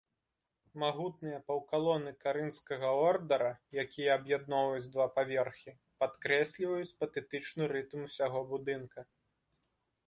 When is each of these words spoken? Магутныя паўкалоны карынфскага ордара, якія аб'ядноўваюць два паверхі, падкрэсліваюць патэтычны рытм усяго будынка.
Магутныя 0.83 1.39
паўкалоны 1.49 2.13
карынфскага 2.23 2.89
ордара, 3.09 3.51
якія 3.83 4.09
аб'ядноўваюць 4.21 4.91
два 4.97 5.07
паверхі, 5.19 5.75
падкрэсліваюць 6.05 6.91
патэтычны 7.05 7.63
рытм 7.75 7.99
усяго 8.09 8.39
будынка. 8.57 8.99